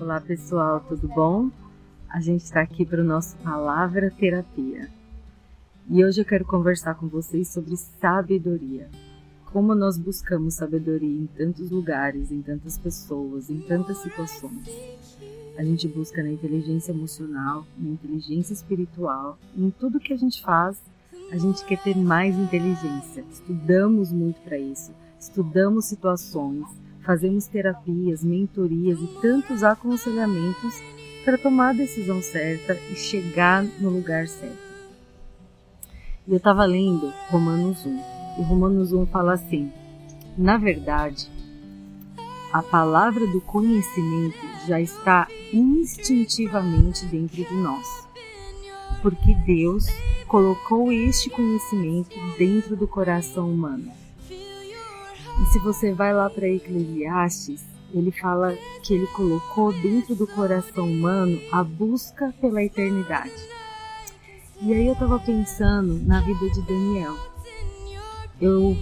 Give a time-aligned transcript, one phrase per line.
[0.00, 1.50] Olá pessoal, tudo bom?
[2.08, 4.88] A gente está aqui para o nosso Palavra Terapia.
[5.90, 8.88] E hoje eu quero conversar com vocês sobre sabedoria.
[9.52, 14.66] Como nós buscamos sabedoria em tantos lugares, em tantas pessoas, em tantas situações.
[15.58, 20.80] A gente busca na inteligência emocional, na inteligência espiritual, em tudo que a gente faz,
[21.30, 23.22] a gente quer ter mais inteligência.
[23.30, 26.66] Estudamos muito para isso, estudamos situações,
[27.02, 30.82] fazemos terapias, mentorias e tantos aconselhamentos
[31.24, 34.70] para tomar a decisão certa e chegar no lugar certo.
[36.26, 38.00] E eu estava lendo Romanos 1,
[38.38, 39.72] e Romanos 1 fala assim:
[40.36, 41.28] na verdade,
[42.52, 47.86] a palavra do conhecimento já está instintivamente dentro de nós,
[49.02, 49.86] porque Deus
[50.26, 53.90] colocou este conhecimento dentro do coração humano.
[55.50, 61.40] Se você vai lá para Eclesiastes, ele fala que ele colocou dentro do coração humano
[61.50, 63.34] a busca pela eternidade.
[64.62, 67.16] E aí eu estava pensando na vida de Daniel.
[68.40, 68.76] Eu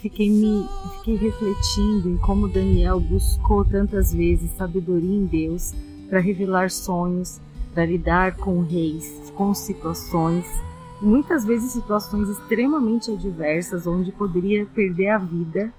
[0.00, 5.74] fiquei me fiquei refletindo em como Daniel buscou tantas vezes sabedoria em Deus
[6.08, 7.38] para revelar sonhos,
[7.74, 10.46] para lidar com reis, com situações,
[11.02, 15.70] muitas vezes situações extremamente adversas onde poderia perder a vida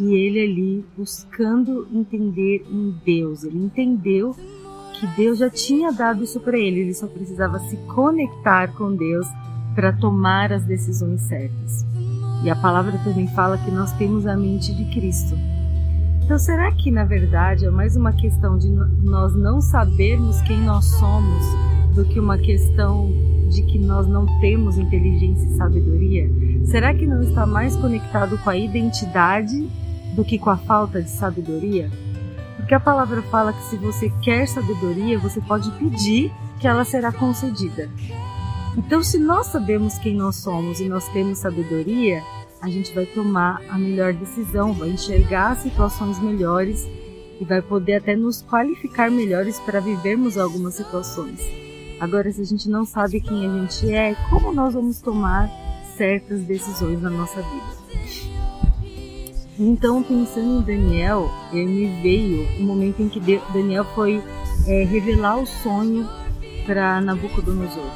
[0.00, 3.44] e ele ali buscando entender em Deus.
[3.44, 4.34] Ele entendeu
[4.98, 9.26] que Deus já tinha dado isso para ele, ele só precisava se conectar com Deus
[9.74, 11.84] para tomar as decisões certas.
[12.42, 15.34] E a palavra também fala que nós temos a mente de Cristo.
[16.24, 20.84] Então, será que na verdade é mais uma questão de nós não sabermos quem nós
[20.84, 21.44] somos
[21.94, 23.10] do que uma questão
[23.48, 26.28] de que nós não temos inteligência e sabedoria?
[26.66, 29.70] Será que não está mais conectado com a identidade
[30.16, 31.88] do que com a falta de sabedoria?
[32.56, 37.12] Porque a palavra fala que se você quer sabedoria, você pode pedir que ela será
[37.12, 37.88] concedida.
[38.76, 42.20] Então, se nós sabemos quem nós somos e nós temos sabedoria,
[42.60, 46.84] a gente vai tomar a melhor decisão, vai enxergar situações melhores
[47.40, 51.40] e vai poder até nos qualificar melhores para vivermos algumas situações.
[52.00, 55.48] Agora, se a gente não sabe quem a gente é, como nós vamos tomar
[55.96, 57.86] certas decisões na nossa vida?
[59.58, 63.20] Então, pensando em Daniel, me veio o momento em que
[63.52, 64.22] Daniel foi
[64.66, 66.06] é, revelar o sonho
[66.66, 67.90] para Nabucodonosor.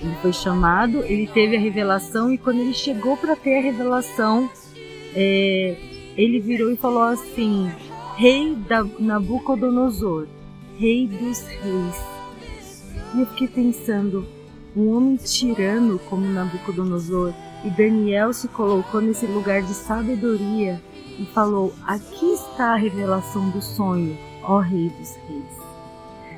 [0.00, 4.48] Ele foi chamado, ele teve a revelação e quando ele chegou para ter a revelação,
[5.14, 5.76] é,
[6.16, 7.70] ele virou e falou assim:
[8.16, 10.26] Rei da Nabucodonosor,
[10.78, 12.12] Rei dos Reis.
[13.14, 14.26] E eu fiquei pensando,
[14.76, 17.32] um homem tirano como Nabucodonosor,
[17.64, 20.80] e Daniel se colocou nesse lugar de sabedoria
[21.18, 25.62] e falou: Aqui está a revelação do sonho, ó Rei dos Reis.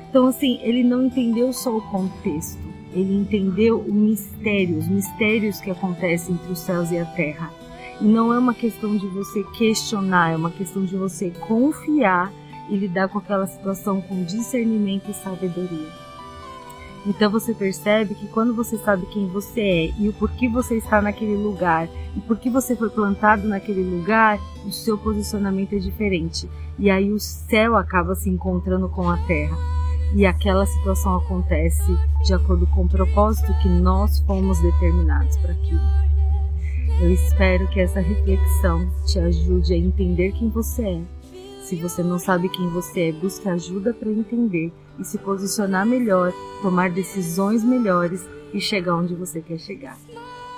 [0.09, 2.61] Então, assim, ele não entendeu só o contexto,
[2.93, 7.51] ele entendeu o mistério, os mistérios que acontecem entre os céus e a terra.
[7.99, 12.31] E não é uma questão de você questionar, é uma questão de você confiar
[12.69, 16.04] e lidar com aquela situação com discernimento e sabedoria.
[17.05, 21.01] Então você percebe que quando você sabe quem você é e o porquê você está
[21.01, 26.49] naquele lugar e por que você foi plantado naquele lugar, o seu posicionamento é diferente.
[26.79, 29.55] E aí o céu acaba se encontrando com a terra.
[30.15, 35.81] E aquela situação acontece de acordo com o propósito que nós fomos determinados para aquilo.
[37.01, 41.01] Eu espero que essa reflexão te ajude a entender quem você é
[41.65, 46.31] se você não sabe quem você é, busque ajuda para entender e se posicionar melhor,
[46.61, 49.97] tomar decisões melhores e chegar onde você quer chegar.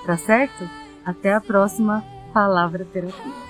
[0.06, 0.70] Tá certo?
[1.06, 2.04] Até a próxima
[2.34, 3.47] Palavra Terapia.